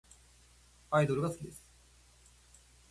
[0.89, 1.63] アイドルが好きです。